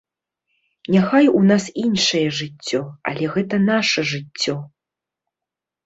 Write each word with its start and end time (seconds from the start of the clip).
Няхай 0.95 1.25
у 1.41 1.41
нас 1.51 1.67
іншае 1.83 2.23
жыццё, 2.39 2.81
але 3.13 3.23
гэта 3.37 3.55
наша 3.71 4.11
жыццё. 4.15 4.61